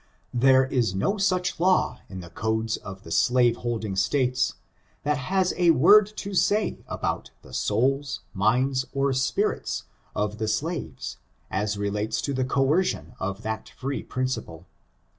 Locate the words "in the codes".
2.09-2.75